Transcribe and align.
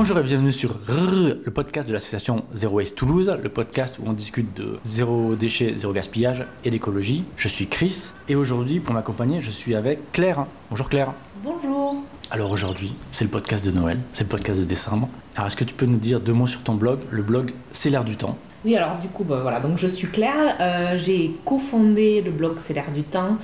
Bonjour 0.00 0.16
et 0.16 0.22
bienvenue 0.22 0.52
sur 0.52 0.78
le 0.88 1.50
podcast 1.50 1.88
de 1.88 1.92
l'association 1.92 2.44
Zero 2.54 2.76
Waste 2.76 2.96
Toulouse, 2.96 3.36
le 3.42 3.48
podcast 3.48 3.98
où 3.98 4.04
on 4.06 4.12
discute 4.12 4.56
de 4.56 4.78
zéro 4.84 5.34
déchet, 5.34 5.74
zéro 5.76 5.92
gaspillage 5.92 6.46
et 6.64 6.70
d'écologie. 6.70 7.24
Je 7.36 7.48
suis 7.48 7.66
Chris 7.66 8.12
et 8.28 8.36
aujourd'hui, 8.36 8.78
pour 8.78 8.94
m'accompagner, 8.94 9.40
je 9.40 9.50
suis 9.50 9.74
avec 9.74 10.12
Claire. 10.12 10.46
Bonjour 10.70 10.88
Claire. 10.88 11.14
Bonjour. 11.42 11.96
Alors 12.30 12.52
aujourd'hui, 12.52 12.94
c'est 13.10 13.24
le 13.24 13.30
podcast 13.30 13.64
de 13.64 13.72
Noël, 13.72 13.98
c'est 14.12 14.22
le 14.22 14.28
podcast 14.28 14.60
de 14.60 14.64
décembre. 14.64 15.08
Alors 15.34 15.48
est-ce 15.48 15.56
que 15.56 15.64
tu 15.64 15.74
peux 15.74 15.86
nous 15.86 15.98
dire 15.98 16.20
deux 16.20 16.32
mots 16.32 16.46
sur 16.46 16.62
ton 16.62 16.74
blog 16.76 17.00
Le 17.10 17.24
blog 17.24 17.52
C'est 17.72 17.90
l'air 17.90 18.04
du 18.04 18.16
temps. 18.16 18.38
Oui, 18.64 18.76
alors 18.76 19.00
du 19.00 19.08
coup, 19.08 19.24
bah, 19.24 19.38
voilà, 19.42 19.58
donc 19.58 19.80
je 19.80 19.88
suis 19.88 20.06
Claire, 20.06 20.58
euh, 20.60 20.96
j'ai 20.96 21.32
cofondé 21.44 22.22
le 22.24 22.30
blog 22.30 22.58
C'est 22.58 22.72
l'air 22.72 22.92
du 22.94 23.02
temps 23.02 23.36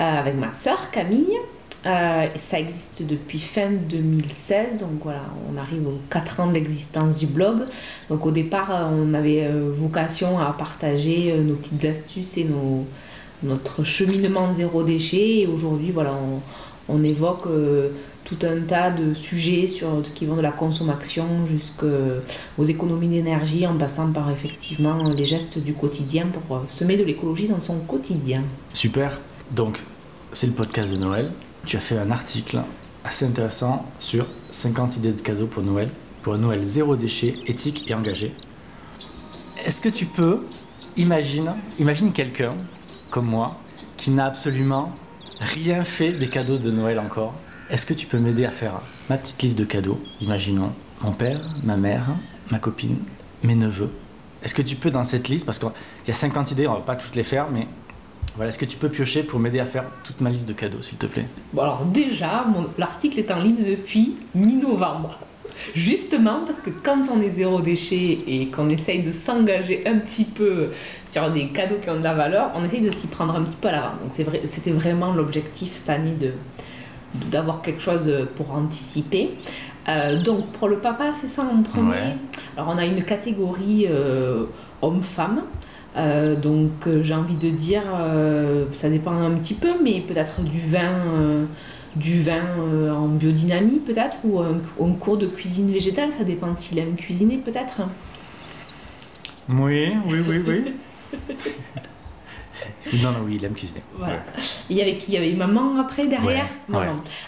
euh, 0.00 0.18
avec 0.18 0.34
ma 0.34 0.50
sœur 0.50 0.90
Camille. 0.90 1.38
Euh, 1.84 2.26
ça 2.36 2.60
existe 2.60 3.02
depuis 3.02 3.40
fin 3.40 3.70
2016, 3.70 4.80
donc 4.80 5.02
voilà, 5.02 5.24
on 5.52 5.58
arrive 5.58 5.86
aux 5.88 6.00
4 6.10 6.40
ans 6.40 6.46
d'existence 6.46 7.18
du 7.18 7.26
blog. 7.26 7.62
Donc 8.08 8.24
au 8.24 8.30
départ, 8.30 8.88
on 8.92 9.14
avait 9.14 9.50
vocation 9.76 10.38
à 10.38 10.52
partager 10.52 11.34
nos 11.38 11.54
petites 11.54 11.84
astuces 11.84 12.38
et 12.38 12.46
notre 13.42 13.82
cheminement 13.82 14.54
zéro 14.54 14.84
déchet. 14.84 15.40
Et 15.40 15.46
aujourd'hui, 15.48 15.90
voilà, 15.90 16.14
on, 16.88 17.02
évoque 17.02 17.48
tout 18.24 18.38
un 18.46 18.60
tas 18.60 18.90
de 18.90 19.14
sujets 19.14 19.66
sur, 19.66 19.88
qui 20.14 20.26
vont 20.26 20.36
de 20.36 20.42
la 20.42 20.52
consommation 20.52 21.26
jusqu'aux 21.46 22.64
économies 22.64 23.08
d'énergie 23.08 23.66
en 23.66 23.74
passant 23.74 24.12
par 24.12 24.30
effectivement 24.30 25.08
les 25.08 25.24
gestes 25.24 25.58
du 25.58 25.74
quotidien 25.74 26.26
pour 26.26 26.62
semer 26.68 26.96
de 26.96 27.02
l'écologie 27.02 27.48
dans 27.48 27.60
son 27.60 27.78
quotidien. 27.78 28.42
Super. 28.72 29.18
Donc, 29.50 29.80
c'est 30.32 30.46
le 30.46 30.54
podcast 30.54 30.92
de 30.92 30.98
Noël. 30.98 31.32
Tu 31.66 31.76
as 31.76 31.80
fait 31.80 31.96
un 31.96 32.10
article 32.10 32.60
assez 33.04 33.24
intéressant 33.24 33.86
sur 33.98 34.26
50 34.50 34.96
idées 34.96 35.12
de 35.12 35.20
cadeaux 35.20 35.46
pour 35.46 35.62
Noël, 35.62 35.90
pour 36.22 36.34
un 36.34 36.38
Noël 36.38 36.62
zéro 36.62 36.96
déchet, 36.96 37.34
éthique 37.46 37.90
et 37.90 37.94
engagé. 37.94 38.32
Est-ce 39.64 39.80
que 39.80 39.88
tu 39.88 40.06
peux, 40.06 40.46
imagine, 40.96 41.54
imagine 41.78 42.12
quelqu'un 42.12 42.54
comme 43.10 43.26
moi 43.26 43.58
qui 43.96 44.10
n'a 44.10 44.26
absolument 44.26 44.92
rien 45.40 45.84
fait 45.84 46.12
des 46.12 46.28
cadeaux 46.28 46.58
de 46.58 46.70
Noël 46.70 46.98
encore? 46.98 47.34
Est-ce 47.70 47.86
que 47.86 47.94
tu 47.94 48.06
peux 48.06 48.18
m'aider 48.18 48.44
à 48.44 48.50
faire 48.50 48.80
ma 49.08 49.16
petite 49.16 49.40
liste 49.40 49.58
de 49.58 49.64
cadeaux? 49.64 50.00
Imaginons 50.20 50.72
mon 51.00 51.12
père, 51.12 51.40
ma 51.64 51.76
mère, 51.76 52.06
ma 52.50 52.58
copine, 52.58 52.98
mes 53.42 53.54
neveux. 53.54 53.90
Est-ce 54.42 54.54
que 54.54 54.62
tu 54.62 54.76
peux 54.76 54.90
dans 54.90 55.04
cette 55.04 55.28
liste, 55.28 55.46
parce 55.46 55.58
qu'il 55.58 55.70
y 56.08 56.10
a 56.10 56.14
50 56.14 56.50
idées, 56.50 56.66
on 56.66 56.74
va 56.74 56.80
pas 56.80 56.96
toutes 56.96 57.14
les 57.14 57.24
faire, 57.24 57.48
mais 57.50 57.68
voilà, 58.36 58.48
est-ce 58.48 58.58
que 58.58 58.64
tu 58.64 58.76
peux 58.76 58.88
piocher 58.88 59.22
pour 59.22 59.38
m'aider 59.38 59.60
à 59.60 59.66
faire 59.66 59.84
toute 60.04 60.20
ma 60.20 60.30
liste 60.30 60.48
de 60.48 60.52
cadeaux, 60.52 60.82
s'il 60.82 60.98
te 60.98 61.06
plaît? 61.06 61.26
Bon 61.52 61.62
alors 61.62 61.84
déjà, 61.84 62.46
l'article 62.78 63.18
est 63.18 63.30
en 63.30 63.40
ligne 63.40 63.64
depuis 63.68 64.14
mi-novembre. 64.34 65.18
Justement 65.74 66.40
parce 66.46 66.58
que 66.60 66.70
quand 66.70 67.04
on 67.14 67.20
est 67.20 67.30
zéro 67.30 67.60
déchet 67.60 68.18
et 68.26 68.46
qu'on 68.46 68.68
essaye 68.70 69.02
de 69.02 69.12
s'engager 69.12 69.86
un 69.86 69.98
petit 69.98 70.24
peu 70.24 70.70
sur 71.06 71.30
des 71.30 71.48
cadeaux 71.48 71.76
qui 71.82 71.90
ont 71.90 71.98
de 71.98 72.02
la 72.02 72.14
valeur, 72.14 72.50
on 72.56 72.64
essaye 72.64 72.80
de 72.80 72.90
s'y 72.90 73.06
prendre 73.06 73.36
un 73.36 73.42
petit 73.42 73.58
peu 73.60 73.68
à 73.68 73.72
l'avant. 73.72 73.94
Donc 74.02 74.12
c'était 74.44 74.70
vraiment 74.70 75.12
l'objectif 75.12 75.74
cette 75.74 75.90
année 75.90 76.14
de, 76.14 76.32
d'avoir 77.30 77.60
quelque 77.60 77.82
chose 77.82 78.10
pour 78.34 78.54
anticiper. 78.54 79.36
Euh, 79.88 80.20
donc 80.22 80.46
pour 80.52 80.68
le 80.68 80.78
papa, 80.78 81.12
c'est 81.20 81.28
ça 81.28 81.42
en 81.42 81.62
premier? 81.62 82.16
Alors 82.56 82.72
on 82.74 82.78
a 82.78 82.86
une 82.86 83.04
catégorie 83.04 83.86
euh, 83.88 84.46
homme-femme. 84.80 85.42
Euh, 85.96 86.40
donc 86.40 86.70
j'ai 87.02 87.14
envie 87.14 87.36
de 87.36 87.50
dire, 87.50 87.82
ça 88.72 88.88
dépend 88.88 89.12
un 89.12 89.32
petit 89.32 89.54
peu, 89.54 89.72
mais 89.82 90.00
peut-être 90.00 90.42
du 90.42 90.60
vin, 90.60 90.92
du 91.96 92.22
vin 92.22 92.42
en 92.92 93.08
biodynamie 93.08 93.80
peut-être, 93.80 94.16
ou 94.24 94.40
un, 94.40 94.92
cours 94.94 95.18
de 95.18 95.26
cuisine 95.26 95.70
végétale, 95.70 96.10
ça 96.16 96.24
dépend 96.24 96.54
s'il 96.56 96.78
aime 96.78 96.96
cuisiner 96.96 97.36
peut-être. 97.38 97.82
Oui, 99.50 99.90
oui, 100.06 100.18
oui, 100.26 100.42
oui. 100.46 100.72
Non, 103.02 103.12
non, 103.12 103.18
oui, 103.24 103.36
il 103.36 103.44
aime 103.44 103.54
cuisiner. 103.54 103.82
Voilà. 103.94 104.22
Il 104.68 104.76
y 104.76 104.82
avait 104.82 104.98
Il 105.08 105.14
y 105.14 105.16
avait 105.16 105.32
maman 105.32 105.80
après, 105.80 106.06
derrière? 106.06 106.46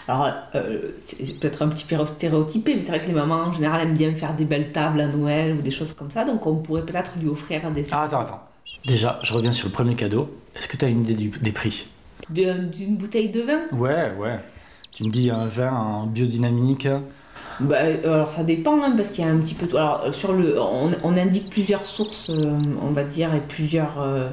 Alors, 0.07 0.29
euh, 0.55 0.91
c'est 0.99 1.39
peut-être 1.39 1.61
un 1.61 1.69
petit 1.69 1.85
peu 1.85 2.05
stéréotypé, 2.05 2.75
mais 2.75 2.81
c'est 2.81 2.89
vrai 2.89 3.01
que 3.01 3.07
les 3.07 3.13
mamans, 3.13 3.45
en 3.45 3.53
général, 3.53 3.81
aiment 3.81 3.95
bien 3.95 4.13
faire 4.13 4.33
des 4.33 4.45
belles 4.45 4.71
tables 4.71 5.01
à 5.01 5.07
Noël 5.07 5.55
ou 5.57 5.61
des 5.61 5.71
choses 5.71 5.93
comme 5.93 6.11
ça, 6.11 6.23
donc 6.23 6.45
on 6.45 6.55
pourrait 6.57 6.85
peut-être 6.85 7.13
lui 7.19 7.27
offrir 7.27 7.69
des... 7.71 7.85
Ah, 7.91 8.03
attends, 8.03 8.21
attends. 8.21 8.43
Déjà, 8.85 9.19
je 9.23 9.33
reviens 9.33 9.51
sur 9.51 9.67
le 9.67 9.73
premier 9.73 9.95
cadeau. 9.95 10.29
Est-ce 10.55 10.67
que 10.67 10.77
tu 10.77 10.85
as 10.85 10.89
une 10.89 11.01
idée 11.01 11.31
des 11.41 11.51
prix? 11.51 11.87
D'une 12.29 12.95
bouteille 12.95 13.29
de 13.29 13.41
vin? 13.41 13.61
Ouais, 13.71 14.15
ouais. 14.17 14.39
Tu 14.91 15.05
me 15.05 15.11
dis 15.11 15.29
un 15.29 15.45
vin 15.45 15.71
en 15.71 16.05
biodynamique 16.05 16.87
bah, 17.61 17.77
alors 18.03 18.31
ça 18.31 18.43
dépend 18.43 18.83
hein, 18.83 18.95
parce 18.97 19.11
qu'il 19.11 19.23
y 19.23 19.27
a 19.27 19.31
un 19.31 19.37
petit 19.37 19.53
peu 19.53 19.65
tout. 19.65 19.77
Alors 19.77 20.13
sur 20.13 20.33
le, 20.33 20.59
on, 20.59 21.15
indique 21.15 21.49
plusieurs 21.49 21.85
sources, 21.85 22.29
euh, 22.29 22.51
on 22.81 22.89
va 22.89 23.05
dire, 23.05 23.33
et 23.33 23.39
plusieurs 23.39 24.01
euh, 24.01 24.27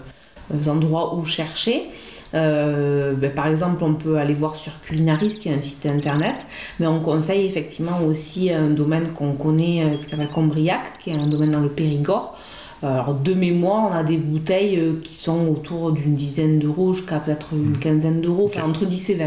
endroits 0.66 1.14
où 1.14 1.24
chercher. 1.24 1.88
Euh, 2.34 3.12
ben, 3.14 3.30
par 3.30 3.46
exemple, 3.46 3.84
on 3.84 3.94
peut 3.94 4.16
aller 4.16 4.34
voir 4.34 4.56
sur 4.56 4.80
Culinaris, 4.80 5.38
qui 5.38 5.48
est 5.48 5.54
un 5.54 5.60
site 5.60 5.86
internet, 5.86 6.46
mais 6.80 6.86
on 6.86 7.00
conseille 7.00 7.46
effectivement 7.46 8.00
aussi 8.06 8.50
un 8.50 8.70
domaine 8.70 9.12
qu'on 9.12 9.34
connaît 9.34 9.84
euh, 9.84 9.96
qui 9.98 10.08
s'appelle 10.08 10.28
Combriac, 10.28 10.98
qui 10.98 11.10
est 11.10 11.16
un 11.16 11.26
domaine 11.26 11.52
dans 11.52 11.60
le 11.60 11.68
Périgord. 11.68 12.38
Alors, 12.82 13.14
de 13.14 13.34
mémoire, 13.34 13.90
on 13.90 13.94
a 13.94 14.02
des 14.02 14.16
bouteilles 14.16 14.78
euh, 14.78 15.00
qui 15.02 15.14
sont 15.14 15.46
autour 15.48 15.92
d'une 15.92 16.14
dizaine 16.14 16.58
d'euros 16.58 16.94
jusqu'à 16.94 17.20
peut-être 17.20 17.48
une 17.52 17.72
hmm. 17.72 17.78
quinzaine 17.78 18.20
d'euros, 18.20 18.46
enfin 18.46 18.62
entre 18.68 18.84
10 18.84 19.10
et 19.10 19.14
20. 19.14 19.24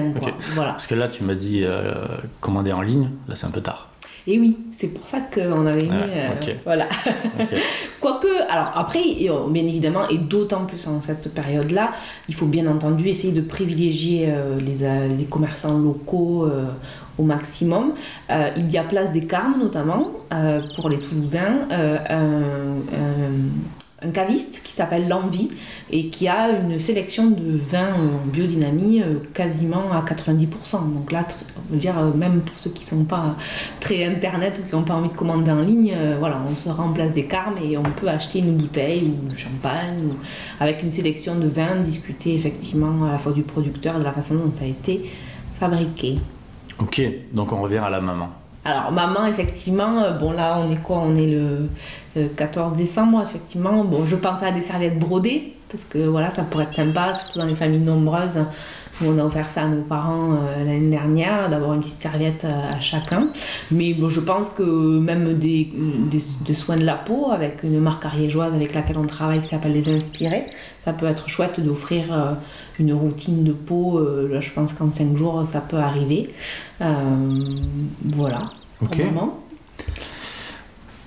Voilà. 0.53 0.71
Parce 0.71 0.88
que 0.88 0.95
là, 0.95 1.07
tu 1.07 1.23
m'as 1.23 1.35
dit 1.35 1.63
commander 2.41 2.71
en 2.71 2.81
ligne, 2.81 3.09
là 3.27 3.35
c'est 3.35 3.45
un 3.45 3.51
peu 3.51 3.61
tard. 3.61 3.89
Et 4.27 4.39
oui, 4.39 4.57
c'est 4.71 4.88
pour 4.88 5.05
ça 5.05 5.19
qu'on 5.19 5.67
avait 5.67 5.83
mis. 5.83 5.89
Euh, 5.91 6.29
voilà. 6.63 6.89
Quoique, 8.01 8.27
alors 8.49 8.71
après, 8.75 9.01
bien 9.49 9.63
évidemment, 9.63 10.09
et 10.09 10.17
d'autant 10.17 10.65
plus 10.65 10.88
en 10.88 10.99
cette 10.99 11.31
période-là, 11.31 11.91
il 12.27 12.33
faut 12.33 12.47
bien 12.47 12.65
entendu 12.65 13.07
essayer 13.07 13.33
de 13.33 13.47
privilégier 13.47 14.25
euh, 14.29 14.59
les, 14.59 14.83
euh, 14.83 15.07
les, 15.15 15.25
commerçants 15.25 15.77
locaux 15.77 16.49
au 17.17 17.23
maximum. 17.23 17.93
il 18.29 18.71
y 18.71 18.77
a 18.77 18.83
Place 18.83 19.11
des 19.11 19.25
Carmes 19.27 19.59
notamment 19.59 20.07
pour 20.75 20.89
les 20.89 20.99
Toulousains, 20.99 21.67
un, 21.69 22.75
un 24.05 24.09
caviste 24.11 24.61
qui 24.63 24.71
s'appelle 24.71 25.07
L'Envie 25.07 25.49
et 25.89 26.09
qui 26.09 26.27
a 26.27 26.49
une 26.49 26.79
sélection 26.79 27.29
de 27.31 27.57
vins 27.57 27.93
en 27.93 28.25
biodynamie 28.27 29.01
euh, 29.01 29.19
quasiment 29.33 29.91
à 29.91 30.01
90%. 30.01 30.47
Donc 30.93 31.11
là, 31.11 31.25
on 31.69 31.73
veut 31.73 31.79
dire, 31.79 31.97
euh, 31.97 32.11
même 32.13 32.41
pour 32.41 32.57
ceux 32.57 32.69
qui 32.71 32.81
ne 32.81 32.99
sont 32.99 33.05
pas 33.05 33.35
très 33.79 34.05
internet 34.05 34.59
ou 34.59 34.67
qui 34.67 34.75
n'ont 34.75 34.83
pas 34.83 34.95
envie 34.95 35.09
de 35.09 35.15
commander 35.15 35.51
en 35.51 35.61
ligne, 35.61 35.93
euh, 35.95 36.17
voilà, 36.19 36.41
on 36.47 36.53
se 36.53 36.69
rend 36.69 36.85
en 36.85 36.93
place 36.93 37.11
des 37.11 37.25
carmes 37.25 37.57
et 37.63 37.77
on 37.77 37.83
peut 37.83 38.09
acheter 38.09 38.39
une 38.39 38.57
bouteille 38.57 39.17
ou 39.23 39.35
champagne 39.35 40.09
avec 40.59 40.83
une 40.83 40.91
sélection 40.91 41.35
de 41.35 41.47
vins, 41.47 41.79
discuter 41.79 42.35
effectivement 42.35 43.05
à 43.05 43.13
la 43.13 43.17
fois 43.17 43.31
du 43.31 43.43
producteur 43.43 43.95
et 43.95 43.99
de 43.99 44.03
la 44.03 44.13
façon 44.13 44.35
dont 44.35 44.51
ça 44.53 44.65
a 44.65 44.67
été 44.67 45.09
fabriqué. 45.59 46.17
Ok, 46.80 47.02
donc 47.34 47.52
on 47.53 47.62
revient 47.62 47.78
à 47.78 47.90
la 47.90 48.02
maman. 48.02 48.30
Alors, 48.66 48.91
maman, 48.91 49.28
effectivement, 49.28 50.12
bon 50.19 50.31
là, 50.31 50.58
on 50.59 50.72
est 50.72 50.81
quoi? 50.81 50.97
On 50.97 51.16
est 51.16 51.28
le 51.28 51.69
14 52.36 52.74
décembre, 52.74 53.24
effectivement. 53.24 53.84
Bon, 53.84 54.06
je 54.06 54.16
pense 54.16 54.41
à 54.41 54.52
des 54.52 54.62
serviettes 54.62 54.97
brodées, 54.97 55.53
parce 55.69 55.86
que 55.86 56.00
voilà, 56.00 56.31
ça 56.31 56.44
pourrait 56.44 56.63
être 56.63 56.74
sympa, 56.74 57.16
surtout 57.18 57.40
dans 57.40 57.46
les 57.46 57.56
familles 57.56 57.80
nombreuses. 57.80 58.40
On 59.03 59.19
a 59.19 59.23
offert 59.23 59.50
ça 59.50 59.63
à 59.63 59.67
nos 59.67 59.81
parents 59.81 60.33
euh, 60.33 60.63
l'année 60.63 60.89
dernière, 60.89 61.50
d'avoir 61.50 61.73
une 61.73 61.81
petite 61.81 62.01
serviette 62.01 62.45
euh, 62.45 62.61
à, 62.67 62.79
chacun. 62.79 63.28
Mais 63.72 63.94
bon, 63.94 64.07
je 64.07 64.22
pense 64.22 64.50
que 64.50 64.63
même 64.63 65.38
des, 65.38 65.69
des, 66.45 66.53
soins 66.53 66.78
de 66.78 66.85
la 66.85 66.95
peau, 66.95 67.31
avec 67.31 67.63
une 67.63 67.79
marque 67.79 68.06
ariégeoise 68.06 68.53
avec 68.53 68.73
laquelle 68.73 68.97
on 68.97 69.06
travaille 69.06 69.41
qui 69.41 69.50
s'appelle 69.50 69.73
Les 69.73 69.94
Inspirés, 69.94 70.45
ça 70.83 70.94
peut 70.94 71.07
être 71.07 71.29
chouette 71.29 71.59
d'offrir 71.59 72.06
euh, 72.12 72.33
une 72.80 72.94
routine 72.94 73.44
de 73.44 73.51
peau. 73.51 74.00
là, 74.00 74.39
je 74.39 74.51
pense 74.51 74.71
qu'en 74.74 74.89
5 74.89 75.18
jours, 75.18 75.45
ça 75.45 75.59
peut 75.59 75.77
arriver. 75.77 76.30
voilà. 76.80 78.51
Ok. 78.81 79.01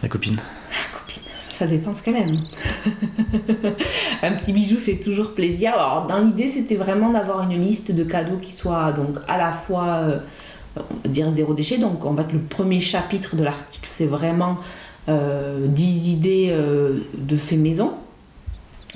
La 0.03 0.09
copine 0.09 0.37
ça 1.59 1.67
dépend 1.67 1.93
ce 1.93 2.03
qu'elle 2.03 2.17
aime. 2.17 2.39
un 4.23 4.33
petit 4.33 4.53
bijou 4.53 4.77
fait 4.77 4.97
toujours 4.97 5.35
plaisir. 5.35 5.75
Alors, 5.75 6.07
dans 6.07 6.19
l'idée, 6.19 6.49
c'était 6.49 6.77
vraiment 6.77 7.11
d'avoir 7.11 7.43
une 7.43 7.61
liste 7.61 7.91
de 7.91 8.05
cadeaux 8.05 8.37
qui 8.41 8.53
soit 8.53 8.93
donc 8.93 9.17
à 9.27 9.39
la 9.39 9.51
fois, 9.51 9.87
euh, 9.87 10.19
dire 11.05 11.33
zéro 11.33 11.55
déchet. 11.55 11.79
Donc, 11.79 12.05
en 12.05 12.17
fait, 12.17 12.33
le 12.33 12.39
premier 12.39 12.81
chapitre 12.81 13.35
de 13.35 13.43
l'article, 13.43 13.89
c'est 13.91 14.07
vraiment 14.07 14.59
euh, 15.09 15.67
10 15.67 16.11
idées 16.11 16.51
euh, 16.53 16.99
de 17.15 17.37
fait 17.37 17.57
maison. 17.57 17.95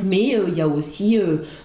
Mais 0.03 0.37
euh, 0.37 0.47
il 0.49 0.55
y 0.55 0.61
a 0.61 0.69
aussi 0.69 1.19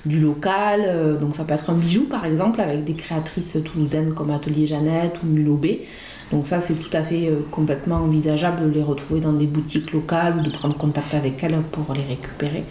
du 0.05 0.19
local, 0.19 1.17
donc 1.19 1.35
ça 1.35 1.43
peut 1.43 1.53
être 1.53 1.69
un 1.69 1.75
bijou 1.75 2.03
par 2.03 2.25
exemple 2.25 2.59
avec 2.59 2.83
des 2.83 2.93
créatrices 2.93 3.57
toulousaines 3.63 4.13
comme 4.13 4.31
Atelier 4.31 4.67
Jeannette 4.67 5.15
ou 5.23 5.27
Mulobé. 5.27 5.85
Donc 6.31 6.45
ça, 6.45 6.59
c'est 6.59 6.73
tout 6.73 6.95
à 6.95 7.03
fait 7.03 7.29
euh, 7.29 7.39
complètement 7.51 7.97
envisageable 7.97 8.65
de 8.65 8.69
les 8.69 8.83
retrouver 8.83 9.21
dans 9.21 9.31
des 9.31 9.47
boutiques 9.47 9.93
locales 9.93 10.37
ou 10.37 10.41
de 10.41 10.49
prendre 10.49 10.75
contact 10.75 11.13
avec 11.13 11.41
elles 11.43 11.57
pour 11.71 11.93
les 11.93 12.03
récupérer. 12.03 12.63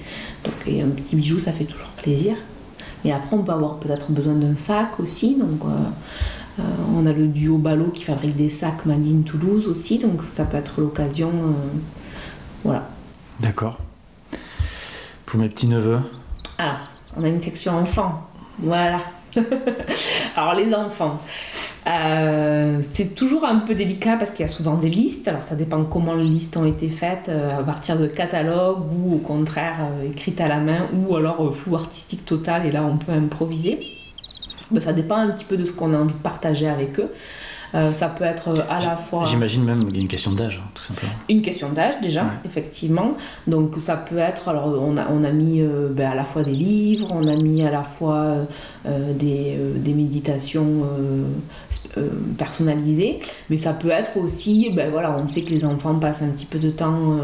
Donc 0.44 0.54
un 0.68 0.88
petit 0.90 1.16
bijou, 1.16 1.40
ça 1.40 1.52
fait 1.52 1.64
toujours 1.64 1.88
plaisir. 2.02 2.36
Et 3.04 3.12
après, 3.12 3.36
on 3.36 3.42
peut 3.42 3.52
avoir 3.52 3.78
peut-être 3.78 4.12
besoin 4.12 4.34
d'un 4.34 4.56
sac 4.56 5.00
aussi. 5.00 5.36
Donc, 5.36 5.64
euh, 5.64 6.62
on 6.94 7.06
a 7.06 7.12
le 7.12 7.28
duo 7.28 7.56
Ballot 7.56 7.90
qui 7.90 8.04
fabrique 8.04 8.36
des 8.36 8.48
sacs 8.48 8.84
Madine 8.84 9.22
Toulouse 9.22 9.66
aussi, 9.68 9.98
donc 9.98 10.22
ça 10.22 10.44
peut 10.44 10.56
être 10.56 10.80
l'occasion. 10.80 11.30
voilà. 12.64 12.88
D'accord. 13.40 13.78
Pour 15.26 15.40
mes 15.40 15.48
petits 15.48 15.68
neveux 15.68 15.98
Alors, 16.58 16.78
on 17.16 17.24
a 17.24 17.26
une 17.28 17.40
section 17.40 17.76
enfants. 17.76 18.28
Voilà. 18.60 19.00
Alors 20.36 20.54
les 20.54 20.72
enfants, 20.72 21.20
euh, 21.86 22.80
c'est 22.82 23.14
toujours 23.14 23.44
un 23.44 23.56
peu 23.56 23.74
délicat 23.74 24.16
parce 24.16 24.30
qu'il 24.30 24.40
y 24.40 24.48
a 24.48 24.52
souvent 24.52 24.76
des 24.76 24.88
listes. 24.88 25.28
Alors 25.28 25.42
ça 25.42 25.56
dépend 25.56 25.84
comment 25.84 26.14
les 26.14 26.24
listes 26.24 26.56
ont 26.56 26.64
été 26.64 26.88
faites, 26.88 27.28
euh, 27.28 27.58
à 27.58 27.62
partir 27.62 27.98
de 27.98 28.06
catalogues 28.06 28.80
ou 28.92 29.16
au 29.16 29.18
contraire 29.18 29.76
euh, 29.80 30.08
écrites 30.08 30.40
à 30.40 30.48
la 30.48 30.58
main 30.58 30.88
ou 30.94 31.16
alors 31.16 31.54
flou 31.54 31.76
artistique 31.76 32.24
total 32.24 32.64
et 32.64 32.70
là 32.70 32.82
on 32.82 32.96
peut 32.96 33.12
improviser. 33.12 33.80
Mais 34.70 34.80
ça 34.80 34.92
dépend 34.92 35.16
un 35.16 35.30
petit 35.30 35.44
peu 35.44 35.56
de 35.56 35.64
ce 35.64 35.72
qu'on 35.72 35.92
a 35.92 35.98
envie 35.98 36.14
de 36.14 36.18
partager 36.18 36.68
avec 36.68 36.98
eux. 36.98 37.12
Euh, 37.74 37.92
ça 37.92 38.08
peut 38.08 38.24
être 38.24 38.64
à 38.68 38.80
la 38.80 38.96
fois. 38.96 39.26
J'imagine 39.26 39.64
même 39.64 39.88
une 39.94 40.08
question 40.08 40.32
d'âge, 40.32 40.62
tout 40.74 40.82
simplement. 40.82 41.12
Une 41.28 41.42
question 41.42 41.70
d'âge, 41.70 41.94
déjà, 42.00 42.26
effectivement. 42.44 43.12
Donc, 43.46 43.74
ça 43.78 43.96
peut 43.96 44.18
être. 44.18 44.48
Alors, 44.48 44.78
on 44.80 44.96
a, 44.96 45.06
on 45.10 45.24
a 45.24 45.30
mis 45.30 45.60
euh, 45.60 45.88
ben, 45.90 46.10
à 46.10 46.14
la 46.14 46.24
fois 46.24 46.42
des 46.42 46.52
livres, 46.52 47.08
on 47.12 47.26
a 47.26 47.34
mis 47.34 47.62
à 47.62 47.70
la 47.70 47.82
fois 47.82 48.36
euh, 48.86 49.12
des, 49.12 49.56
des, 49.76 49.94
méditations 49.94 50.86
personnalisées, 52.38 53.18
mais 53.50 53.56
ça 53.56 53.72
peut 53.72 53.90
être 53.90 54.16
aussi. 54.16 54.70
Ben, 54.74 54.88
voilà, 54.90 55.16
on 55.18 55.26
sait 55.26 55.42
que 55.42 55.50
les 55.50 55.64
enfants 55.64 55.94
passent 55.94 56.22
un 56.22 56.28
petit 56.28 56.46
peu 56.46 56.58
de 56.58 56.70
temps 56.70 57.16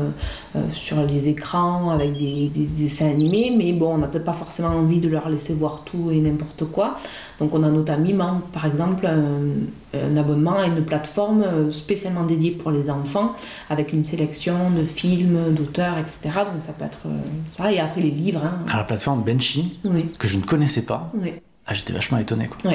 sur 0.73 1.03
les 1.03 1.29
écrans 1.29 1.91
avec 1.91 2.17
des, 2.17 2.49
des, 2.49 2.67
dessins 2.67 3.09
animés, 3.09 3.55
mais 3.57 3.73
bon, 3.73 3.95
on 3.95 3.99
n'a 3.99 4.07
peut-être 4.07 4.25
pas 4.25 4.33
forcément 4.33 4.69
envie 4.69 5.01
de 5.01 5.09
leur 5.09 5.29
laisser 5.29 5.55
voir 5.55 5.83
tout 5.85 6.11
et 6.11 6.19
n'importe 6.21 6.65
quoi. 6.65 6.95
Donc, 7.41 7.55
on 7.55 7.63
a 7.63 7.69
notamment, 7.69 8.41
par 8.53 8.67
exemple, 8.67 9.07
un 9.07 10.17
abonnement 10.17 10.32
à 10.33 10.67
une 10.67 10.85
plateforme 10.85 11.43
euh, 11.43 11.73
spécialement 11.73 12.25
dédiée 12.25 12.51
pour 12.51 12.71
les 12.71 12.91
enfants, 12.91 13.35
avec 13.71 13.93
une 13.93 14.05
sélection 14.05 14.71
de 14.71 14.85
films, 14.85 15.55
d'auteurs, 15.55 15.99
etc. 15.99 16.21
Donc 16.53 16.63
ça 16.63 16.73
peut 16.73 16.85
être 16.85 17.01
euh, 17.07 17.19
ça. 17.49 17.73
Et 17.73 17.81
après 17.81 18.01
les 18.01 18.11
livres. 18.11 18.43
Hein. 18.45 18.65
À 18.73 18.79
la 18.79 18.85
plateforme 18.85 19.23
Benchy, 19.23 19.81
que 20.19 20.29
je 20.29 20.39
ne 20.39 20.43
connaissais 20.43 20.83
pas. 20.83 21.11
Oui. 21.15 21.35
Ah, 21.65 21.75
j'étais 21.75 21.93
vachement 21.93 22.19
étonné. 22.19 22.49
Quoi. 22.49 22.73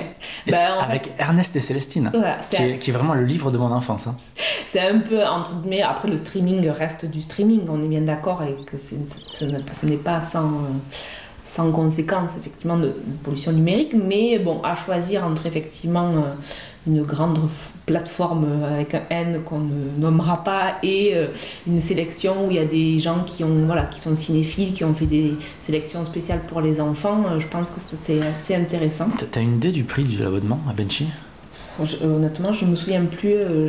Bah, 0.47 0.81
avec 0.81 1.11
Ernest 1.19 1.53
et 1.57 1.59
Célestine, 1.59 2.09
qui, 2.49 2.55
est, 2.89 2.91
vraiment 2.93 3.15
le 3.15 3.25
livre 3.25 3.51
de 3.51 3.57
mon 3.57 3.69
enfance. 3.69 4.07
Hein. 4.07 4.15
C'est 4.67 4.79
un 4.79 4.99
peu, 4.99 5.25
entre 5.25 5.53
guillemets, 5.55 5.81
après 5.81 6.07
le 6.07 6.15
streaming 6.15 6.69
reste 6.69 7.05
du 7.05 7.21
streaming, 7.21 7.63
on 7.67 7.83
est 7.83 7.87
bien 7.87 8.01
d'accord, 8.01 8.43
et 8.43 8.55
que 8.65 8.77
ce 8.77 9.85
n'est 9.85 9.97
pas 9.97 10.21
sans, 10.21 10.51
sans 11.47 11.71
conséquence, 11.71 12.35
effectivement, 12.37 12.77
de, 12.77 12.93
pollution 13.23 13.51
numérique, 13.51 13.93
mais 13.93 14.37
bon, 14.37 14.61
à 14.63 14.75
choisir 14.75 15.23
entre 15.25 15.45
effectivement 15.45 16.07
euh, 16.09 16.21
une 16.85 17.03
grande 17.03 17.39
plateforme 17.85 18.63
avec 18.63 18.93
un 18.93 19.03
N 19.09 19.41
qu'on 19.43 19.59
ne 19.59 19.97
nommera 19.97 20.43
pas 20.43 20.77
et 20.83 21.13
euh, 21.15 21.27
une 21.65 21.79
sélection 21.79 22.45
où 22.45 22.51
il 22.51 22.57
y 22.57 22.59
a 22.59 22.65
des 22.65 22.99
gens 22.99 23.23
qui, 23.23 23.45
ont, 23.45 23.65
voilà, 23.65 23.83
qui 23.83 23.99
sont 23.99 24.15
cinéphiles, 24.15 24.73
qui 24.73 24.83
ont 24.83 24.93
fait 24.93 25.05
des 25.05 25.33
sélections 25.61 26.03
spéciales 26.03 26.41
pour 26.47 26.59
les 26.59 26.81
enfants. 26.81 27.23
Euh, 27.29 27.39
je 27.39 27.47
pense 27.47 27.69
que 27.71 27.79
c'est 27.79 28.21
assez 28.21 28.53
intéressant. 28.53 29.09
Tu 29.17 29.39
as 29.39 29.41
une 29.41 29.55
idée 29.55 29.71
du 29.71 29.85
prix 29.85 30.03
de 30.03 30.21
l'abonnement 30.21 30.59
à 30.69 30.73
Benchy 30.73 31.07
honnêtement, 32.03 32.51
je 32.51 32.65
me 32.65 32.75
souviens 32.75 33.05
plus. 33.05 33.33
Euh, 33.33 33.67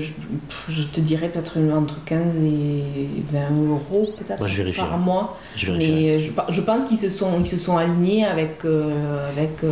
je, 0.68 0.82
te 0.82 1.00
dirais 1.00 1.28
peut-être 1.28 1.58
entre 1.74 2.02
15 2.04 2.36
et 2.36 3.08
20 3.32 3.38
euros 3.68 4.12
peut-être 4.18 4.76
par 4.76 4.98
mois. 4.98 5.38
Je 5.56 5.72
Mais 5.72 6.20
je, 6.20 6.30
je 6.48 6.60
pense 6.60 6.84
qu'ils 6.84 6.98
se 6.98 7.10
sont, 7.10 7.38
ils 7.38 7.46
se 7.46 7.56
sont 7.56 7.76
alignés 7.76 8.24
avec, 8.24 8.64
avec 8.64 9.62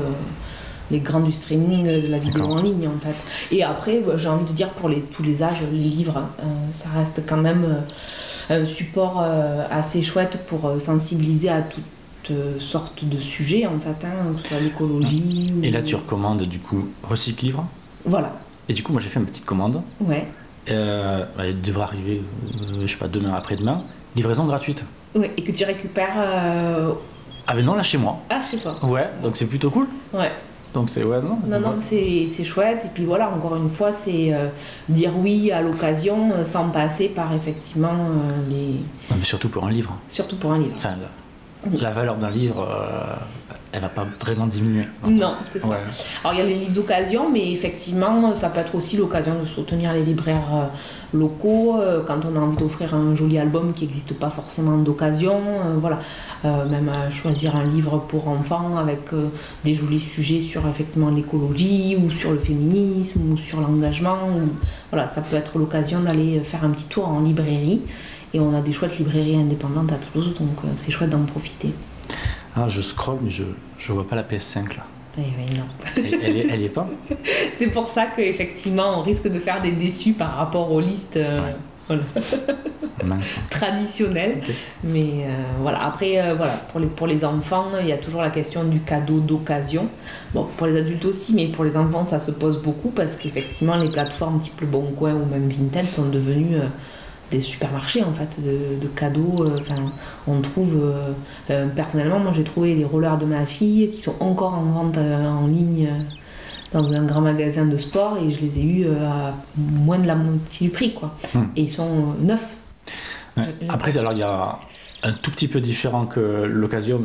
les 0.91 0.99
grands 0.99 1.21
du 1.21 1.33
streaming, 1.33 1.85
de 1.85 2.09
la 2.09 2.19
vidéo 2.19 2.45
en 2.45 2.63
ligne 2.63 2.89
en 2.89 2.99
fait. 3.01 3.55
Et 3.55 3.63
après, 3.63 4.01
bah, 4.01 4.15
j'ai 4.17 4.29
envie 4.29 4.47
de 4.47 4.53
dire 4.53 4.71
pour 4.71 4.89
les, 4.89 5.01
tous 5.01 5.23
les 5.23 5.43
âges, 5.43 5.63
les 5.73 5.79
livres, 5.79 6.23
euh, 6.41 6.45
ça 6.71 6.89
reste 6.91 7.25
quand 7.27 7.37
même 7.37 7.65
euh, 8.51 8.63
un 8.63 8.67
support 8.67 9.21
euh, 9.23 9.65
assez 9.71 10.03
chouette 10.03 10.45
pour 10.47 10.71
sensibiliser 10.81 11.49
à 11.49 11.63
toutes 11.63 12.61
sortes 12.61 13.05
de 13.05 13.19
sujets 13.21 13.67
en 13.67 13.79
fait, 13.79 14.05
hein, 14.05 14.35
que 14.37 14.43
ce 14.43 14.49
soit 14.49 14.61
l'écologie. 14.61 15.55
Et 15.63 15.71
là, 15.71 15.83
tu 15.83 15.95
recommandes 15.95 16.43
du 16.43 16.59
coup 16.59 16.89
Recycle 17.03 17.47
Livre? 17.47 17.67
Voilà. 18.07 18.33
Et 18.69 18.73
du 18.73 18.83
coup, 18.83 18.93
moi 18.93 19.01
j'ai 19.01 19.09
fait 19.09 19.21
une 19.21 19.27
petite 19.27 19.45
commande. 19.45 19.83
Ouais. 20.01 20.27
elle 20.67 21.61
devrait 21.61 21.85
arriver, 21.85 22.23
je 22.81 22.87
sais 22.87 22.99
pas, 22.99 23.09
demain, 23.09 23.35
après-demain. 23.35 23.83
Livraison 24.15 24.47
gratuite. 24.47 24.85
Oui, 25.15 25.31
et 25.37 25.43
que 25.43 25.53
tu 25.53 25.65
récupères. 25.65 26.17
Ah, 27.49 27.55
ben 27.55 27.65
non, 27.65 27.75
là 27.75 27.83
chez 27.83 27.99
moi. 27.99 28.21
Ah, 28.29 28.41
chez 28.43 28.59
toi. 28.59 28.73
Ouais, 28.85 29.09
donc 29.23 29.37
c'est 29.37 29.47
plutôt 29.47 29.71
cool. 29.71 29.87
Ouais. 30.13 30.33
Donc 30.75 30.91
c'est 30.91 31.05
ouais, 31.05 31.23
non 31.23 31.39
Non, 31.47 31.61
non, 31.61 31.77
c'est 31.81 32.45
chouette. 32.45 32.85
Et 32.85 32.89
puis 32.93 33.05
voilà, 33.05 33.31
encore 33.31 33.57
une 33.57 33.71
fois, 33.71 33.93
c'est 33.93 34.35
euh, 34.35 34.49
dire 34.89 35.13
oui 35.17 35.53
à 35.53 35.63
l'occasion 35.63 36.33
euh, 36.33 36.45
sans 36.45 36.69
passer 36.69 37.09
par 37.09 37.33
effectivement 37.33 37.95
euh, 37.95 38.51
les. 38.51 38.73
Non, 39.11 39.17
mais 39.17 39.25
surtout 39.25 39.49
pour 39.49 39.65
un 39.65 39.71
livre. 39.71 39.97
Surtout 40.09 40.37
pour 40.37 40.53
un 40.53 40.59
livre. 40.59 40.75
Enfin, 40.77 40.97
la, 41.73 41.91
valeur 41.91 42.17
d'un 42.17 42.31
livre, 42.31 42.67
elle 43.77 43.83
va 43.83 43.89
pas 43.89 44.07
vraiment 44.21 44.47
diminuer. 44.47 44.85
Non, 45.07 45.35
c'est 45.53 45.61
ça. 45.61 45.69
Alors 46.25 46.35
il 46.35 46.39
y 46.39 46.43
a 46.43 46.47
les 46.47 46.55
livres 46.55 46.73
d'occasion, 46.73 47.31
mais 47.31 47.53
effectivement, 47.53 48.35
ça 48.35 48.49
peut 48.49 48.61
être 48.61 48.75
aussi 48.75 48.97
l'occasion 48.97 49.39
de 49.39 49.45
soutenir 49.45 49.93
les 49.93 50.03
libraires 50.03 50.55
euh, 50.55 51.17
locaux 51.17 51.79
euh, 51.79 52.03
quand 52.03 52.21
on 52.25 52.37
a 52.37 52.41
envie 52.41 52.57
d'offrir 52.57 52.95
un 52.95 53.15
joli 53.15 53.39
album 53.39 53.75
qui 53.75 53.85
n'existe 53.85 54.19
pas 54.19 54.31
forcément 54.31 54.79
d'occasion. 54.79 55.37
Euh, 55.37 55.77
voilà, 55.79 56.01
même 56.45 56.91
choisir 57.11 57.57
un 57.57 57.65
livre 57.65 57.99
pour 58.09 58.29
enfants 58.29 58.77
avec 58.77 59.11
des 59.65 59.75
jolis 59.75 59.99
sujets 59.99 60.41
sur 60.41 60.67
effectivement 60.69 61.11
l'écologie 61.11 61.97
ou 62.01 62.11
sur 62.11 62.31
le 62.31 62.39
féminisme 62.39 63.33
ou 63.33 63.37
sur 63.37 63.61
l'engagement. 63.61 64.15
Voilà, 64.93 65.09
ça 65.09 65.23
peut 65.23 65.35
être 65.35 65.59
l'occasion 65.59 66.01
d'aller 66.01 66.39
faire 66.41 66.65
un 66.65 66.71
petit 66.71 66.85
tour 66.85 67.09
en 67.09 67.21
librairie. 67.21 67.83
Et 68.37 68.39
on 68.39 68.55
a 68.55 68.61
des 68.61 68.75
chouettes 68.75 68.99
librairies 68.99 69.37
indépendantes 69.37 69.91
à 69.93 69.97
Toulouse, 69.97 70.35
donc 70.39 70.59
c'est 70.75 70.93
chouette 70.93 71.09
d'en 71.09 71.25
profiter. 71.25 71.73
Ah, 72.55 72.69
je 72.69 72.83
scroll, 72.83 73.17
mais 73.23 73.31
je 73.31 73.45
ne 73.45 73.95
vois 73.95 74.07
pas 74.07 74.15
la 74.15 74.25
PS5 74.25 74.77
là. 74.77 74.85
Eh 75.17 75.23
oui, 75.23 75.57
non. 75.57 75.65
Elle, 75.97 76.51
elle, 76.51 76.63
est, 76.63 76.69
pas 76.69 76.87
C'est 77.57 77.69
pour 77.69 77.89
ça 77.89 78.09
qu'effectivement, 78.15 78.99
on 78.99 79.03
risque 79.03 79.27
de 79.27 79.39
faire 79.39 79.63
des 79.63 79.73
déçus 79.73 80.13
par 80.13 80.37
rapport 80.37 80.71
aux 80.71 80.81
listes 80.81 81.17
euh, 81.17 81.53
traditionnelles. 83.49 84.43
Mais 84.85 85.01
euh, 85.01 85.29
voilà, 85.61 85.87
après, 85.87 86.21
euh, 86.21 86.35
voilà, 86.35 86.53
pour, 86.71 86.81
les, 86.81 86.89
pour 86.89 87.07
les 87.07 87.25
enfants, 87.25 87.69
il 87.81 87.87
y 87.87 87.93
a 87.93 87.99
toujours 87.99 88.21
la 88.21 88.29
question 88.29 88.65
du 88.65 88.81
cadeau 88.81 89.21
d'occasion. 89.21 89.89
Bon, 90.35 90.47
pour 90.59 90.67
les 90.67 90.79
adultes 90.79 91.07
aussi, 91.07 91.33
mais 91.33 91.47
pour 91.47 91.65
les 91.65 91.79
enfants, 91.79 92.05
ça 92.05 92.21
se 92.21 92.33
pose 92.33 92.61
beaucoup 92.61 92.91
parce 92.91 93.17
qu'effectivement, 93.17 93.77
les 93.77 93.89
plateformes 93.89 94.41
type 94.41 94.61
Le 94.61 94.67
Bon 94.67 94.93
Coin 94.93 95.15
ou 95.15 95.25
même 95.25 95.49
Vinted 95.49 95.89
sont 95.89 96.05
devenues 96.05 96.59
des 97.31 97.41
supermarchés 97.41 98.05
en 98.05 98.13
fait 98.13 98.41
de, 98.41 98.87
cadeaux 98.89 99.45
euh, 99.45 99.57
on 100.27 100.41
trouve 100.41 100.75
euh, 100.77 101.13
euh, 101.51 101.67
personnellement 101.69 102.19
moi 102.19 102.33
j'ai 102.35 102.45
trouvé 102.45 102.75
les 102.75 102.85
rollers 102.85 103.19
de 103.19 103.27
ma 103.27 103.47
fille 103.47 103.91
qui 103.91 104.01
sont 104.01 104.15
encore 104.21 104.55
en 104.55 104.63
vente 104.63 104.99
en 104.99 105.47
ligne 105.47 105.89
dans 106.73 106.93
un 106.93 107.05
grand 107.05 107.21
magasin 107.21 107.67
de 107.67 107.77
sport 107.77 108.19
et 108.19 108.31
je 108.31 108.41
les 108.41 108.59
ai 108.59 108.65
eus 108.65 108.87
à 108.89 109.35
moins 109.57 109.99
de 109.99 110.07
la 110.07 110.15
moitié 110.15 110.69
du 110.69 110.73
prix 110.73 110.95
quoi 110.95 111.15
hmm. 111.35 111.45
et 111.57 111.63
ils 111.63 111.71
sont 111.71 112.15
neufs 112.21 112.57
après 113.69 113.99
alors 113.99 114.13
il 114.13 114.19
y 114.19 114.23
a 114.23 114.57
un 115.03 115.13
tout 115.13 115.31
petit 115.31 115.49
peu 115.49 115.61
différent 115.61 116.07
que 116.07 116.21
l'occasion 116.21 117.03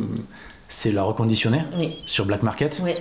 c'est 0.68 0.92
la 0.92 1.02
reconditionnée 1.02 1.60
sur 2.06 2.24
Black 2.24 2.42
Market. 2.42 2.80
Oui, 2.82 2.92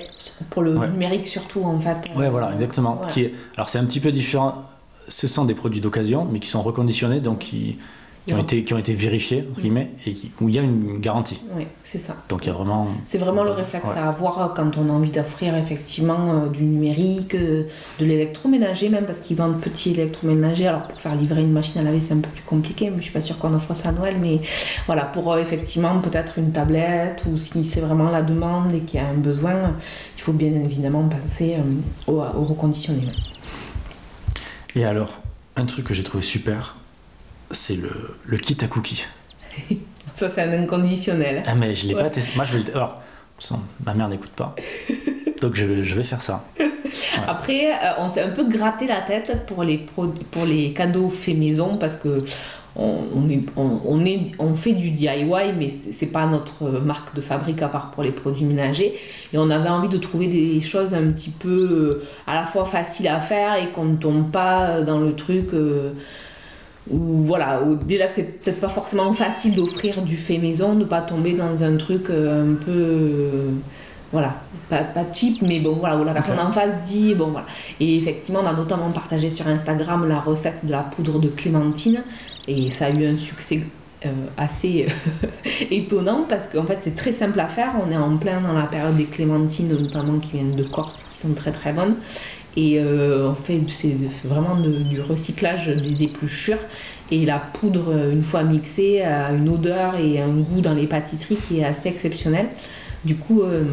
pour 0.49 0.61
le 0.61 0.77
numérique 0.87 1.25
surtout 1.25 1.63
en 1.63 1.79
fait. 1.79 2.11
Ouais, 2.17 2.27
voilà, 2.27 2.51
exactement. 2.51 2.99
Qui 3.07 3.21
est... 3.21 3.33
Alors 3.55 3.69
c'est 3.69 3.79
un 3.79 3.85
petit 3.85 4.01
peu 4.01 4.11
différent 4.11 4.65
ce 5.11 5.27
sont 5.27 5.45
des 5.45 5.53
produits 5.53 5.81
d'occasion, 5.81 6.27
mais 6.31 6.39
qui 6.39 6.47
sont 6.47 6.61
reconditionnés, 6.61 7.19
donc 7.19 7.39
qui, 7.39 7.77
ont, 8.31 8.37
été, 8.37 8.63
qui 8.63 8.73
ont 8.73 8.77
été 8.77 8.93
vérifiés, 8.93 9.45
entre 9.49 9.61
guillemets, 9.61 9.91
et 10.05 10.15
où 10.39 10.47
il 10.47 10.55
y 10.55 10.59
a 10.59 10.61
une 10.61 10.99
garantie. 10.99 11.41
Oui, 11.55 11.65
c'est 11.83 11.97
ça. 11.97 12.15
Donc 12.29 12.45
il 12.45 12.47
y 12.47 12.49
a 12.49 12.53
vraiment... 12.53 12.87
C'est 13.05 13.17
vraiment 13.17 13.43
le 13.43 13.51
réflexe 13.51 13.89
à 13.95 14.07
avoir 14.07 14.53
quand 14.53 14.77
on 14.77 14.89
a 14.89 14.93
envie 14.93 15.11
d'offrir 15.11 15.55
effectivement 15.55 16.33
euh, 16.33 16.47
du 16.47 16.63
numérique, 16.63 17.35
euh, 17.35 17.65
de 17.99 18.05
l'électroménager 18.05 18.89
même, 18.89 19.05
parce 19.05 19.19
qu'ils 19.19 19.35
vendent 19.35 19.59
petits 19.59 19.91
électroménagers. 19.91 20.67
Alors 20.67 20.87
pour 20.87 21.01
faire 21.01 21.15
livrer 21.15 21.41
une 21.41 21.51
machine 21.51 21.81
à 21.81 21.83
laver, 21.83 21.99
c'est 21.99 22.13
un 22.13 22.19
peu 22.19 22.29
plus 22.29 22.43
compliqué, 22.43 22.89
mais 22.89 22.97
je 22.97 23.03
suis 23.03 23.13
pas 23.13 23.21
sûre 23.21 23.37
qu'on 23.37 23.53
offre 23.53 23.73
ça 23.73 23.89
à 23.89 23.91
Noël. 23.91 24.15
Mais 24.21 24.39
voilà, 24.85 25.03
pour 25.03 25.33
euh, 25.33 25.39
effectivement 25.39 25.99
peut-être 25.99 26.37
une 26.37 26.51
tablette, 26.51 27.23
ou 27.29 27.37
si 27.37 27.65
c'est 27.65 27.81
vraiment 27.81 28.09
la 28.09 28.21
demande 28.21 28.73
et 28.73 28.79
qu'il 28.79 29.01
y 29.01 29.03
a 29.03 29.07
un 29.07 29.15
besoin, 29.15 29.75
il 30.17 30.21
faut 30.21 30.33
bien 30.33 30.51
évidemment 30.63 31.03
penser 31.09 31.57
au, 32.07 32.13
au 32.13 32.43
reconditionné. 32.45 33.07
Et 34.75 34.85
alors, 34.85 35.19
un 35.55 35.65
truc 35.65 35.85
que 35.85 35.93
j'ai 35.93 36.03
trouvé 36.03 36.23
super, 36.23 36.77
c'est 37.51 37.75
le, 37.75 37.91
le 38.25 38.37
kit 38.37 38.57
à 38.61 38.67
cookies. 38.67 39.05
ça, 40.15 40.29
c'est 40.29 40.41
un 40.41 40.63
inconditionnel. 40.63 41.43
Ah, 41.45 41.55
mais 41.55 41.75
je 41.75 41.87
l'ai 41.87 41.95
pas 41.95 42.09
testé. 42.09 42.35
Moi, 42.35 42.45
je 42.45 42.57
vais 42.57 42.63
le. 42.63 42.75
Alors, 42.75 43.01
ma 43.85 43.93
mère 43.93 44.09
n'écoute 44.09 44.31
pas. 44.31 44.55
Donc, 45.41 45.55
je, 45.55 45.83
je, 45.83 45.95
vais 45.95 46.03
faire 46.03 46.21
ça. 46.21 46.45
Après, 47.27 47.71
euh, 47.71 47.93
on 47.97 48.09
s'est 48.09 48.21
un 48.21 48.29
peu 48.29 48.47
gratté 48.47 48.87
la 48.87 49.01
tête 49.01 49.45
pour 49.47 49.63
les, 49.63 49.77
pour 49.77 50.45
les 50.45 50.71
cadeaux 50.73 51.09
faits 51.09 51.35
maison 51.35 51.77
parce 51.77 51.97
que 51.97 52.23
on, 52.75 53.27
est, 53.29 53.41
on, 53.57 54.05
est, 54.05 54.27
on 54.39 54.55
fait 54.55 54.73
du 54.73 54.91
DIY, 54.91 55.53
mais 55.57 55.69
c'est 55.91 56.07
pas 56.07 56.25
notre 56.25 56.69
marque 56.79 57.13
de 57.15 57.21
fabrique 57.21 57.61
à 57.61 57.67
part 57.67 57.91
pour 57.91 58.03
les 58.03 58.11
produits 58.11 58.45
ménagers. 58.45 58.95
Et 59.33 59.37
on 59.37 59.49
avait 59.49 59.69
envie 59.69 59.89
de 59.89 59.97
trouver 59.97 60.27
des 60.27 60.61
choses 60.61 60.93
un 60.93 61.11
petit 61.11 61.31
peu 61.31 62.01
à 62.27 62.35
la 62.35 62.45
fois 62.45 62.65
faciles 62.65 63.09
à 63.09 63.19
faire 63.19 63.55
et 63.55 63.71
qu'on 63.71 63.85
ne 63.85 63.97
tombe 63.97 64.31
pas 64.31 64.81
dans 64.81 64.99
le 64.99 65.15
truc 65.15 65.49
ou 66.89 67.23
voilà, 67.25 67.61
déjà 67.85 68.07
que 68.07 68.13
c'est 68.15 68.41
peut-être 68.41 68.59
pas 68.59 68.69
forcément 68.69 69.13
facile 69.13 69.55
d'offrir 69.55 70.01
du 70.01 70.17
fait 70.17 70.37
maison, 70.37 70.73
de 70.73 70.83
pas 70.83 71.01
tomber 71.01 71.33
dans 71.33 71.63
un 71.63 71.77
truc 71.77 72.09
un 72.09 72.55
peu 72.55 73.51
voilà, 74.11 74.35
pas, 74.69 74.83
pas 74.83 75.07
cheap, 75.07 75.41
mais 75.41 75.59
bon, 75.59 75.75
voilà, 75.75 75.97
où 75.97 76.03
la 76.03 76.13
personne 76.13 76.39
en 76.39 76.51
face 76.51 76.85
dit, 76.85 77.15
bon, 77.15 77.27
voilà. 77.27 77.47
Et 77.79 77.97
effectivement, 77.97 78.41
on 78.43 78.45
a 78.45 78.53
notamment 78.53 78.91
partagé 78.91 79.29
sur 79.29 79.47
Instagram 79.47 80.05
la 80.07 80.19
recette 80.19 80.65
de 80.65 80.71
la 80.71 80.83
poudre 80.83 81.19
de 81.19 81.29
clémentine, 81.29 82.03
et 82.47 82.71
ça 82.71 82.85
a 82.87 82.89
eu 82.91 83.05
un 83.05 83.17
succès 83.17 83.61
euh, 84.05 84.09
assez 84.37 84.87
euh, 84.87 85.27
étonnant 85.71 86.25
parce 86.27 86.47
qu'en 86.47 86.63
fait 86.63 86.79
c'est 86.81 86.95
très 86.95 87.11
simple 87.11 87.39
à 87.39 87.47
faire. 87.47 87.73
On 87.85 87.91
est 87.91 87.97
en 87.97 88.17
plein 88.17 88.41
dans 88.41 88.53
la 88.53 88.65
période 88.65 88.97
des 88.97 89.05
clémentines, 89.05 89.69
notamment 89.69 90.19
qui 90.19 90.31
viennent 90.31 90.55
de 90.55 90.63
Corse, 90.63 91.03
qui 91.11 91.17
sont 91.17 91.33
très 91.33 91.51
très 91.51 91.73
bonnes. 91.73 91.95
Et 92.57 92.79
euh, 92.79 93.29
en 93.29 93.35
fait, 93.35 93.61
c'est 93.69 93.95
vraiment 94.25 94.57
du 94.57 94.99
recyclage 94.99 95.67
des 95.67 96.03
épluchures. 96.03 96.59
Et 97.09 97.25
la 97.25 97.39
poudre, 97.39 98.09
une 98.11 98.23
fois 98.23 98.43
mixée, 98.43 99.01
a 99.01 99.31
une 99.31 99.47
odeur 99.47 99.95
et 99.95 100.19
un 100.19 100.27
goût 100.27 100.59
dans 100.59 100.73
les 100.73 100.85
pâtisseries 100.87 101.37
qui 101.47 101.59
est 101.59 101.63
assez 101.63 101.87
exceptionnel. 101.87 102.47
Du 103.03 103.15
coup, 103.15 103.41
euh, 103.41 103.63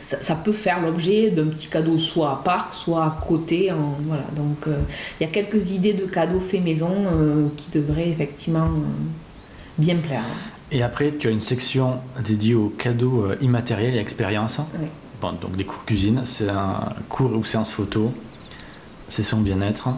ça, 0.00 0.34
peut 0.34 0.52
faire 0.52 0.80
l'objet 0.80 1.30
d'un 1.30 1.46
petit 1.46 1.68
cadeau 1.68 1.98
soit 1.98 2.30
à 2.32 2.36
part, 2.36 2.72
soit 2.72 3.04
à 3.04 3.18
côté. 3.26 3.70
voilà. 4.06 4.24
Donc, 4.36 4.66
euh, 4.66 4.78
il 5.18 5.24
y 5.24 5.26
a 5.26 5.30
quelques 5.30 5.72
idées 5.72 5.92
de 5.92 6.06
cadeaux 6.06 6.40
faits 6.40 6.62
maison 6.62 6.92
euh, 7.06 7.48
qui 7.56 7.78
devraient 7.78 8.08
effectivement 8.08 8.68
bien 9.76 9.96
plaire. 9.96 10.24
Et 10.70 10.82
après, 10.82 11.12
tu 11.18 11.28
as 11.28 11.30
une 11.30 11.40
section 11.40 11.98
dédiée 12.22 12.54
aux 12.54 12.68
cadeaux 12.68 13.26
immatériels 13.40 13.96
et 13.96 13.98
expériences. 13.98 14.60
Bon, 15.20 15.32
donc 15.32 15.56
des 15.56 15.64
cours 15.64 15.84
cuisine, 15.84 16.22
c'est 16.24 16.48
un 16.48 16.92
cours 17.08 17.34
ou 17.34 17.44
séance 17.44 17.70
photo, 17.70 18.12
session 19.08 19.40
bien-être. 19.40 19.88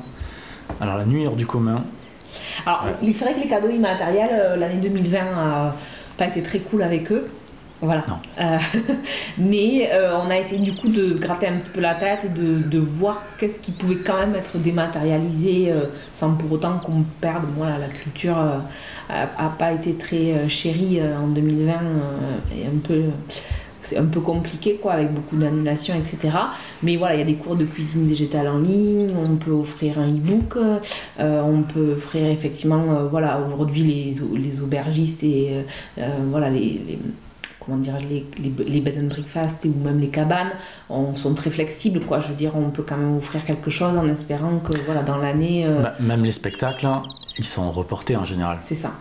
Alors 0.81 0.97
la 0.97 1.05
nuit 1.05 1.27
hors 1.27 1.37
du 1.37 1.45
commun. 1.45 1.83
Alors 2.65 2.85
c'est 3.03 3.25
vrai 3.25 3.35
que 3.35 3.41
les 3.41 3.49
cadeaux 3.49 3.69
immatériels, 3.69 4.59
l'année 4.59 4.81
2020 4.81 5.19
a 5.19 5.77
pas 6.17 6.27
été 6.27 6.41
très 6.43 6.61
cool 6.61 6.83
avec 6.83 7.11
eux. 7.11 7.29
Voilà. 7.83 8.05
Euh, 8.39 8.59
mais 9.39 9.89
euh, 9.93 10.19
on 10.23 10.29
a 10.29 10.39
essayé 10.39 10.61
du 10.61 10.75
coup 10.75 10.89
de 10.89 11.15
gratter 11.15 11.47
un 11.47 11.57
petit 11.57 11.71
peu 11.71 11.81
la 11.81 11.95
tête 11.95 12.27
et 12.27 12.29
de, 12.29 12.59
de 12.59 12.79
voir 12.79 13.23
qu'est-ce 13.39 13.61
qui 13.61 13.73
pouvait 13.73 14.03
quand 14.05 14.19
même 14.19 14.35
être 14.35 14.59
dématérialisé 14.59 15.71
euh, 15.71 15.87
sans 16.15 16.35
pour 16.35 16.53
autant 16.53 16.77
qu'on 16.79 17.05
perde. 17.21 17.49
Moi, 17.57 17.69
la 17.79 17.89
culture 17.89 18.37
n'a 19.09 19.49
pas 19.59 19.73
été 19.73 19.95
très 19.95 20.49
chérie 20.49 21.01
en 21.03 21.29
2020 21.29 21.73
et 22.57 22.67
un 22.67 22.79
peu. 22.83 23.03
C'est 23.83 23.97
un 23.97 24.05
peu 24.05 24.21
compliqué 24.21 24.75
quoi 24.75 24.93
avec 24.93 25.11
beaucoup 25.11 25.37
d'annulations 25.37 25.95
etc. 25.95 26.37
Mais 26.83 26.97
voilà, 26.97 27.15
il 27.15 27.19
y 27.19 27.23
a 27.23 27.25
des 27.25 27.35
cours 27.35 27.57
de 27.57 27.65
cuisine 27.65 28.07
végétale 28.07 28.47
en 28.47 28.59
ligne, 28.59 29.17
on 29.17 29.37
peut 29.37 29.53
offrir 29.53 29.99
un 29.99 30.05
e-book, 30.05 30.59
on 31.19 31.63
peut 31.63 31.95
offrir 31.97 32.27
effectivement, 32.27 33.09
voilà, 33.11 33.41
aujourd'hui 33.41 33.83
les, 33.83 34.39
les 34.39 34.61
aubergistes 34.61 35.25
et 35.25 35.65
voilà 36.31 36.51
les 36.51 36.99
comment 37.61 37.77
dire, 37.77 37.99
les, 38.01 38.27
les, 38.43 38.81
bed 38.81 38.99
and 39.01 39.07
breakfast 39.07 39.65
ou 39.65 39.75
même 39.85 40.01
les 40.01 40.09
cabanes 40.09 40.51
on, 40.89 41.15
sont 41.15 41.35
très 41.35 41.51
flexibles. 41.51 42.01
Quoi. 42.01 42.21
Je 42.21 42.29
veux 42.29 42.35
dire, 42.35 42.57
on 42.57 42.71
peut 42.71 42.83
quand 42.83 42.97
même 42.97 43.17
offrir 43.17 43.45
quelque 43.45 43.71
chose 43.71 43.97
en 43.97 44.09
espérant 44.09 44.59
que 44.59 44.73
voilà, 44.87 45.03
dans 45.03 45.19
l'année. 45.19 45.67
Euh, 45.67 45.83
bah, 45.83 45.95
même 46.01 46.25
les 46.25 46.33
spectacles, 46.33 46.87
hein, 46.87 47.03
ils 47.39 47.45
sont 47.45 47.71
reportés 47.71 48.17
en 48.17 48.25
général. 48.25 48.59
C'est 48.63 48.75
ça. 48.75 48.93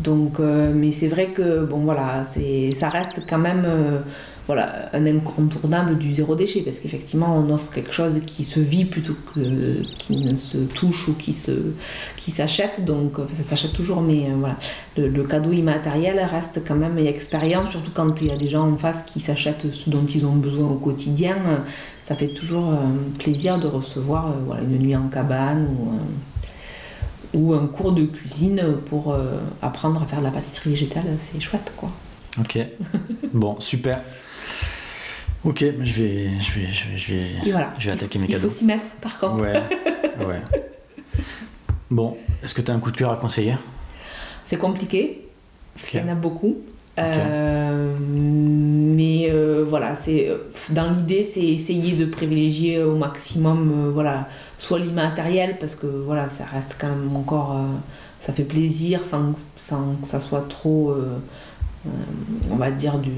Donc, 0.00 0.40
euh, 0.40 0.72
mais 0.74 0.92
c'est 0.92 1.08
vrai 1.08 1.28
que 1.28 1.64
bon, 1.64 1.80
voilà, 1.80 2.24
ça 2.24 2.88
reste 2.88 3.22
quand 3.28 3.38
même. 3.38 3.64
Euh, 3.66 4.00
voilà, 4.46 4.90
un 4.92 5.06
incontournable 5.06 5.96
du 5.96 6.14
zéro 6.14 6.34
déchet, 6.34 6.60
parce 6.60 6.78
qu'effectivement, 6.78 7.34
on 7.34 7.52
offre 7.54 7.70
quelque 7.72 7.92
chose 7.92 8.20
qui 8.26 8.44
se 8.44 8.60
vit 8.60 8.84
plutôt 8.84 9.16
que 9.34 9.82
qui 9.82 10.22
ne 10.22 10.36
se 10.36 10.58
touche 10.58 11.08
ou 11.08 11.14
qui 11.14 11.34
qui 12.16 12.30
s'achète, 12.30 12.84
donc 12.84 13.16
ça 13.32 13.42
s'achète 13.42 13.72
toujours, 13.72 14.02
mais 14.02 14.26
euh, 14.26 14.34
voilà, 14.36 14.56
le, 14.98 15.22
cadeau 15.24 15.52
immatériel 15.52 16.20
reste 16.20 16.62
quand 16.66 16.74
même 16.74 16.98
une 16.98 17.06
expérience, 17.06 17.70
surtout 17.70 17.90
quand 17.94 18.20
il 18.20 18.28
y 18.28 18.30
a 18.30 18.36
des 18.36 18.48
gens 18.48 18.70
en 18.70 18.76
face 18.76 19.02
qui 19.04 19.20
s'achètent 19.20 19.72
ce 19.72 19.88
dont 19.88 20.04
ils 20.04 20.26
ont 20.26 20.36
besoin 20.36 20.68
au 20.68 20.76
quotidien, 20.76 21.36
ça 22.02 22.14
fait 22.14 22.28
toujours 22.28 22.70
euh, 22.70 22.76
plaisir 23.18 23.58
de 23.58 23.66
recevoir 23.66 24.26
euh, 24.26 24.32
voilà, 24.44 24.62
une 24.62 24.78
nuit 24.78 24.96
en 24.96 25.08
cabane 25.08 25.66
ou, 27.32 27.38
ou 27.38 27.54
un 27.54 27.66
cours 27.66 27.92
de 27.92 28.04
cuisine 28.04 28.62
pour 28.86 29.16
apprendre 29.60 30.02
à 30.02 30.06
faire 30.06 30.20
de 30.20 30.24
la 30.24 30.30
pâtisserie 30.30 30.70
végétale, 30.70 31.04
c'est 31.18 31.40
chouette 31.40 31.72
quoi. 31.76 31.90
Ok, 32.38 32.58
bon, 33.32 33.58
super. 33.58 34.00
Ok, 35.44 35.58
je 35.60 35.92
vais, 35.92 36.30
je 36.40 36.52
vais, 36.58 36.66
je 36.72 36.88
vais, 36.88 36.96
je 36.96 37.14
vais, 37.14 37.26
je 37.78 37.86
vais 37.86 37.92
attaquer 37.92 38.18
mes 38.18 38.26
cadeaux. 38.26 38.46
Il 38.46 38.48
faut 38.48 38.54
s'y 38.54 38.64
mettre, 38.64 38.86
par 39.02 39.18
contre. 39.18 39.42
Ouais, 39.42 39.62
ouais. 40.26 40.42
Bon, 41.90 42.16
est-ce 42.42 42.54
que 42.54 42.62
tu 42.62 42.70
as 42.70 42.74
un 42.74 42.80
coup 42.80 42.90
de 42.90 42.96
cœur 42.96 43.12
à 43.12 43.16
conseiller? 43.16 43.56
C'est 44.44 44.56
compliqué, 44.56 45.28
parce 45.76 45.90
qu'il 45.90 46.00
y 46.00 46.02
en 46.02 46.08
a 46.08 46.14
beaucoup. 46.14 46.56
Euh, 46.98 47.94
mais 48.00 49.28
euh, 49.30 49.64
voilà, 49.68 49.94
c'est 49.94 50.30
dans 50.70 50.88
l'idée, 50.90 51.24
c'est 51.24 51.42
essayer 51.42 51.92
de 51.92 52.04
privilégier 52.06 52.82
au 52.82 52.96
maximum, 52.96 53.88
euh, 53.88 53.90
voilà, 53.90 54.28
soit 54.58 54.78
l'immatériel 54.78 55.58
parce 55.58 55.74
que 55.74 55.86
voilà, 55.86 56.28
ça 56.28 56.44
reste 56.44 56.76
quand 56.80 56.88
même 56.88 57.14
encore, 57.16 57.56
ça 58.20 58.32
fait 58.32 58.44
plaisir 58.44 59.04
sans, 59.04 59.32
sans 59.56 59.96
que 60.00 60.06
ça 60.06 60.20
soit 60.20 60.46
trop 60.48 60.90
euh, 60.90 61.18
on 62.50 62.56
va 62.56 62.70
dire, 62.70 62.98
du, 62.98 63.10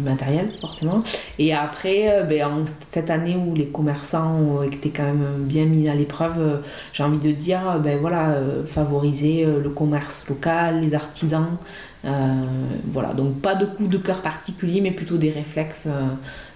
matériel, 0.00 0.50
forcément. 0.60 1.02
Et 1.38 1.54
après, 1.54 2.12
euh, 2.12 2.22
ben, 2.24 2.64
cette 2.90 3.10
année 3.10 3.36
où 3.36 3.54
les 3.54 3.66
commerçants 3.68 4.34
ont 4.34 4.62
été 4.62 4.90
quand 4.90 5.04
même 5.04 5.44
bien 5.44 5.64
mis 5.64 5.88
à 5.88 5.94
l'épreuve, 5.94 6.38
euh, 6.38 6.56
j'ai 6.92 7.02
envie 7.02 7.18
de 7.18 7.32
dire, 7.32 7.80
ben, 7.82 7.98
voilà, 8.00 8.36
favoriser 8.66 9.44
le 9.44 9.70
commerce 9.70 10.24
local, 10.28 10.80
les 10.80 10.94
artisans. 10.94 11.56
voilà, 12.02 13.14
donc 13.14 13.40
pas 13.40 13.54
de 13.54 13.66
coup 13.66 13.86
de 13.86 13.98
cœur 13.98 14.20
particulier, 14.20 14.80
mais 14.80 14.90
plutôt 14.90 15.16
des 15.16 15.30
réflexes 15.30 15.88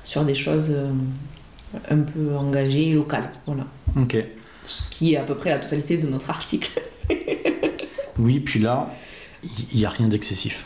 sur 0.05 0.25
des 0.25 0.35
choses 0.35 0.71
un 1.91 1.99
peu 1.99 2.37
engagées 2.37 2.89
et 2.89 2.93
locales. 2.93 3.29
Voilà. 3.47 3.65
Ok. 3.97 4.17
Ce 4.65 4.83
qui 4.91 5.15
est 5.15 5.17
à 5.17 5.23
peu 5.23 5.35
près 5.35 5.51
la 5.51 5.59
totalité 5.59 5.97
de 5.97 6.07
notre 6.07 6.29
article. 6.29 6.81
oui, 8.19 8.41
puis 8.41 8.61
là, 8.61 8.93
il 9.73 9.79
n'y 9.79 9.87
a 9.87 9.89
rien 9.89 10.09
d'excessif 10.09 10.65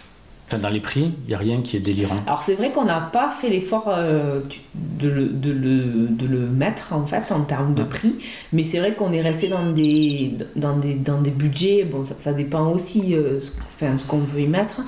dans 0.59 0.69
les 0.69 0.81
prix, 0.81 1.13
il 1.25 1.29
n'y 1.29 1.35
a 1.35 1.39
rien 1.39 1.61
qui 1.63 1.77
est 1.77 1.81
délirant. 1.81 2.19
Alors 2.27 2.43
c'est 2.43 2.55
vrai 2.55 2.71
qu'on 2.71 2.85
n'a 2.85 3.01
pas 3.01 3.31
fait 3.31 3.49
l'effort 3.49 3.85
euh, 3.89 4.41
de, 4.75 5.09
le, 5.09 5.29
de, 5.29 5.51
le, 5.51 6.09
de, 6.09 6.27
le, 6.27 6.41
mettre 6.47 6.93
en 6.93 7.07
fait 7.07 7.33
en 7.33 7.43
termes 7.43 7.75
de 7.75 7.85
prix, 7.85 8.15
mais 8.53 8.63
c'est 8.63 8.79
vrai 8.79 8.95
qu'on 8.95 9.13
est 9.13 9.21
resté 9.21 9.49
dans 9.49 9.71
des, 9.71 10.33
dans 10.57 10.77
des, 10.77 10.95
dans 10.95 11.21
des 11.21 11.31
budgets, 11.31 11.85
bon 11.85 12.05
ça, 12.05 12.15
ça 12.19 12.33
dépend 12.33 12.67
aussi 12.69 13.15
euh, 13.15 13.41
ce, 13.41 13.53
enfin, 13.69 13.99
ce 13.99 14.05
qu'on 14.05 14.19
veut 14.19 14.41
y 14.41 14.49
mettre. 14.49 14.81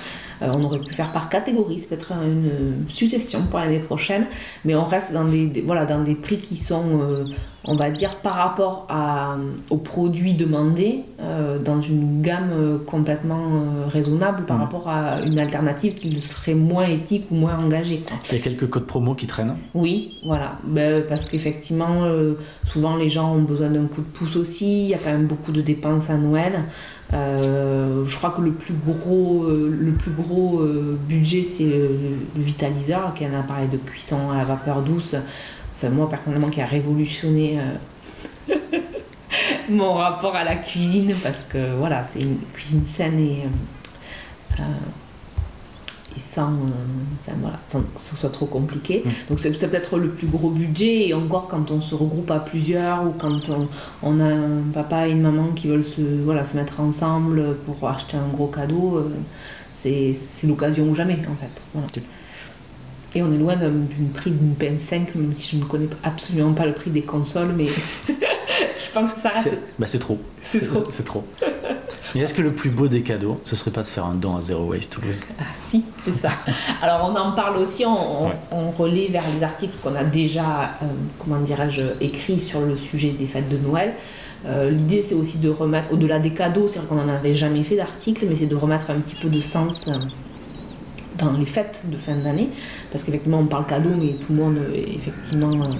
Euh, 0.42 0.48
on 0.52 0.62
aurait 0.62 0.80
pu 0.80 0.92
faire 0.92 1.12
par 1.12 1.28
catégorie, 1.28 1.78
c'est 1.78 1.88
peut-être 1.88 2.12
une 2.12 2.86
suggestion 2.88 3.42
pour 3.42 3.58
l'année 3.58 3.80
prochaine, 3.80 4.26
mais 4.64 4.74
on 4.74 4.84
reste 4.84 5.12
dans 5.12 5.24
des, 5.24 5.62
voilà, 5.64 5.84
dans 5.84 6.02
des 6.02 6.14
prix 6.14 6.38
qui 6.38 6.56
sont 6.56 7.24
on 7.66 7.76
va 7.76 7.90
dire, 7.90 8.16
par 8.16 8.34
rapport 8.34 8.86
à, 8.90 9.36
aux 9.70 9.78
produits 9.78 10.34
demandés, 10.34 11.00
euh, 11.20 11.58
dans 11.58 11.80
une 11.80 12.20
gamme 12.20 12.50
euh, 12.52 12.78
complètement 12.78 13.38
euh, 13.38 13.88
raisonnable 13.88 14.44
par 14.44 14.58
mmh. 14.58 14.60
rapport 14.60 14.88
à 14.88 15.22
une 15.22 15.38
alternative 15.38 15.94
qui 15.94 16.14
serait 16.20 16.54
moins 16.54 16.86
éthique 16.86 17.24
ou 17.30 17.36
moins 17.36 17.58
engagée. 17.58 18.02
Il 18.30 18.36
y 18.36 18.40
a 18.40 18.42
quelques 18.42 18.68
codes 18.68 18.86
promo 18.86 19.14
qui 19.14 19.26
traînent 19.26 19.56
Oui, 19.74 20.18
voilà. 20.26 20.58
Ben, 20.68 21.02
parce 21.08 21.26
qu'effectivement, 21.26 22.02
souvent 22.70 22.96
les 22.96 23.08
gens 23.08 23.34
ont 23.34 23.42
besoin 23.42 23.70
d'un 23.70 23.86
coup 23.86 24.02
de 24.02 24.06
pouce 24.06 24.36
aussi. 24.36 24.84
Il 24.84 24.88
y 24.88 24.94
a 24.94 24.98
quand 24.98 25.12
même 25.12 25.26
beaucoup 25.26 25.52
de 25.52 25.62
dépenses 25.62 26.10
à 26.10 26.16
Noël. 26.16 26.64
Je 27.14 28.16
crois 28.16 28.30
que 28.30 28.42
le 28.42 28.52
plus 28.52 28.74
gros, 28.74 29.46
le 29.48 29.92
plus 29.92 30.10
gros 30.10 30.60
budget, 31.08 31.42
c'est 31.42 31.64
le 31.64 32.42
vitaliseur, 32.42 33.14
qui 33.14 33.24
est 33.24 33.28
un 33.28 33.40
appareil 33.40 33.68
de 33.68 33.76
cuisson 33.78 34.30
à 34.30 34.36
la 34.38 34.44
vapeur 34.44 34.82
douce. 34.82 35.16
Moi 35.90 36.08
personnellement 36.08 36.48
qui 36.48 36.60
a 36.60 36.66
révolutionné 36.66 37.58
euh, 38.50 38.56
mon 39.68 39.94
rapport 39.94 40.34
à 40.34 40.44
la 40.44 40.56
cuisine 40.56 41.14
parce 41.22 41.44
que 41.48 41.74
voilà, 41.76 42.06
c'est 42.12 42.20
une 42.20 42.38
cuisine 42.52 42.86
saine 42.86 43.18
et, 43.18 43.38
euh, 44.58 44.62
et 46.16 46.20
sans, 46.20 46.52
euh, 46.52 47.32
voilà, 47.40 47.58
sans 47.68 47.80
que 47.80 48.00
ce 48.10 48.16
soit 48.16 48.30
trop 48.30 48.46
compliqué. 48.46 49.02
Mm. 49.04 49.10
Donc 49.30 49.40
c'est 49.40 49.50
peut-être 49.50 49.98
le 49.98 50.10
plus 50.10 50.26
gros 50.26 50.50
budget 50.50 51.08
et 51.08 51.14
encore 51.14 51.48
quand 51.48 51.70
on 51.70 51.80
se 51.80 51.94
regroupe 51.94 52.30
à 52.30 52.38
plusieurs 52.38 53.04
ou 53.04 53.12
quand 53.12 53.40
on, 54.02 54.20
a 54.20 54.24
un 54.24 54.62
papa 54.72 55.08
et 55.08 55.12
une 55.12 55.22
maman 55.22 55.48
qui 55.54 55.68
veulent 55.68 55.84
se, 55.84 56.00
voilà, 56.24 56.44
se 56.44 56.56
mettre 56.56 56.80
ensemble 56.80 57.56
pour 57.66 57.88
acheter 57.88 58.16
un 58.16 58.28
gros 58.32 58.48
cadeau, 58.48 59.10
c'est 59.74 60.14
l'occasion 60.44 60.88
ou 60.88 60.94
jamais 60.94 61.18
en 61.30 61.36
fait. 61.36 61.60
Voilà. 61.72 61.86
Et 63.16 63.22
on 63.22 63.32
est 63.32 63.38
loin 63.38 63.54
d'une 63.56 64.08
prix 64.08 64.32
d'une 64.32 64.54
PS5, 64.54 65.14
même 65.14 65.34
si 65.34 65.56
je 65.56 65.62
ne 65.62 65.64
connais 65.64 65.88
absolument 66.02 66.52
pas 66.52 66.66
le 66.66 66.72
prix 66.72 66.90
des 66.90 67.02
consoles, 67.02 67.52
mais 67.56 67.66
je 68.08 68.92
pense 68.92 69.12
que 69.12 69.20
ça 69.20 69.30
reste. 69.30 69.50
Bah, 69.78 69.86
c'est 69.86 70.00
trop. 70.00 70.18
C'est 70.42 70.66
trop. 70.66 70.84
C'est 70.90 71.04
trop. 71.04 71.24
Mais 72.14 72.20
est-ce 72.20 72.34
que 72.34 72.42
le 72.42 72.52
plus 72.52 72.70
beau 72.70 72.86
des 72.86 73.02
cadeaux, 73.02 73.40
ce 73.44 73.56
serait 73.56 73.72
pas 73.72 73.82
de 73.82 73.88
faire 73.88 74.04
un 74.04 74.14
don 74.14 74.36
à 74.36 74.40
Zero 74.40 74.64
Waste 74.66 74.92
Toulouse 74.92 75.24
Ah 75.40 75.44
si, 75.56 75.84
c'est 76.00 76.12
ça. 76.12 76.30
Alors 76.80 77.10
on 77.10 77.16
en 77.18 77.32
parle 77.32 77.56
aussi, 77.56 77.84
on, 77.84 78.30
on, 78.52 78.70
relaie 78.70 79.08
vers 79.08 79.24
les 79.34 79.42
articles 79.42 79.74
qu'on 79.82 79.96
a 79.96 80.04
déjà, 80.04 80.76
euh, 80.82 80.86
comment 81.18 81.40
dirais-je, 81.40 81.82
écrits 82.00 82.38
sur 82.38 82.60
le 82.60 82.76
sujet 82.76 83.10
des 83.10 83.26
fêtes 83.26 83.48
de 83.48 83.56
Noël. 83.56 83.94
Euh, 84.46 84.70
l'idée 84.70 85.02
c'est 85.06 85.14
aussi 85.14 85.38
de 85.38 85.48
remettre, 85.48 85.92
au-delà 85.92 86.20
des 86.20 86.30
cadeaux, 86.30 86.68
c'est 86.68 86.78
vrai 86.78 86.86
qu'on 86.86 86.96
n'en 86.96 87.12
avait 87.12 87.34
jamais 87.34 87.64
fait 87.64 87.76
d'articles, 87.76 88.26
mais 88.28 88.36
c'est 88.36 88.46
de 88.46 88.56
remettre 88.56 88.90
un 88.90 89.00
petit 89.00 89.16
peu 89.16 89.28
de 89.28 89.40
sens 89.40 89.90
dans 91.18 91.32
les 91.32 91.46
fêtes 91.46 91.82
de 91.86 91.96
fin 91.96 92.14
d'année, 92.14 92.50
parce 92.92 93.02
qu'effectivement 93.04 93.38
on 93.38 93.46
parle 93.46 93.66
cadeau, 93.66 93.90
mais 93.98 94.12
tout 94.12 94.34
le 94.34 94.42
monde 94.42 94.58
effectivement 94.72 95.50
euh, 95.50 95.70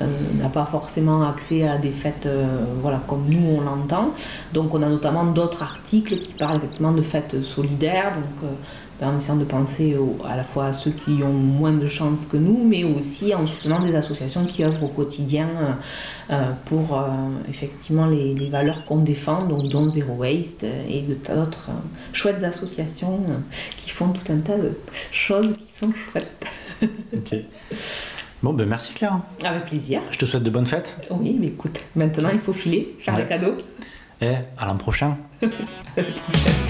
n'a 0.00 0.48
pas 0.48 0.66
forcément 0.66 1.28
accès 1.28 1.66
à 1.66 1.78
des 1.78 1.90
fêtes 1.90 2.26
euh, 2.26 2.64
voilà, 2.80 3.00
comme 3.06 3.24
nous 3.28 3.56
on 3.56 3.60
l'entend. 3.60 4.12
Donc 4.52 4.74
on 4.74 4.82
a 4.82 4.88
notamment 4.88 5.24
d'autres 5.24 5.62
articles 5.62 6.18
qui 6.18 6.32
parlent 6.32 6.56
effectivement 6.56 6.92
de 6.92 7.02
fêtes 7.02 7.42
solidaires, 7.42 8.14
donc 8.14 8.44
euh, 8.44 8.54
ben, 9.00 9.10
en 9.10 9.16
essayant 9.16 9.36
de 9.36 9.44
penser 9.44 9.96
à 10.28 10.36
la 10.36 10.42
fois 10.42 10.66
à 10.66 10.72
ceux 10.72 10.90
qui 10.90 11.22
ont 11.22 11.32
moins 11.32 11.72
de 11.72 11.86
chance 11.88 12.26
que 12.26 12.36
nous, 12.36 12.64
mais 12.64 12.82
aussi 12.82 13.32
en 13.32 13.46
soutenant 13.46 13.80
des 13.80 13.94
associations 13.94 14.44
qui 14.44 14.64
œuvrent 14.64 14.84
au 14.84 14.88
quotidien 14.88 15.46
pour 16.64 17.00
effectivement 17.48 18.06
les, 18.06 18.34
les 18.34 18.48
valeurs 18.48 18.84
qu'on 18.86 18.98
défend, 18.98 19.44
donc 19.44 19.68
dont 19.68 19.88
Zero 19.88 20.14
Waste 20.14 20.64
et 20.64 21.02
de 21.02 21.14
d'autres 21.14 21.70
chouettes 22.12 22.42
associations 22.42 23.24
qui 23.76 23.90
font 23.90 24.08
tout 24.08 24.32
un 24.32 24.38
tas 24.38 24.58
de 24.58 24.72
choses 25.12 25.52
qui 25.52 25.72
sont 25.72 25.92
chouettes. 25.92 26.46
ok. 27.14 27.38
Bon, 28.42 28.52
ben 28.52 28.68
merci 28.68 28.94
Claire. 28.94 29.18
Avec 29.44 29.64
plaisir. 29.64 30.00
Je 30.12 30.18
te 30.18 30.24
souhaite 30.24 30.44
de 30.44 30.50
bonnes 30.50 30.66
fêtes. 30.66 30.96
Oui, 31.10 31.36
mais 31.40 31.48
écoute, 31.48 31.80
maintenant 31.96 32.30
il 32.32 32.40
faut 32.40 32.52
filer, 32.52 32.96
faire 33.00 33.16
les 33.16 33.26
cadeaux. 33.26 33.56
Et 34.20 34.34
à 34.56 34.66
l'an 34.66 34.76
prochain. 34.76 35.16